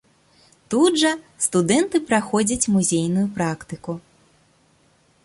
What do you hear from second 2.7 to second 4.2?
музейную практыку.